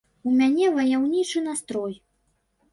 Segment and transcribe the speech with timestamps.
[0.29, 1.93] У мяне ваяўнічы настрой.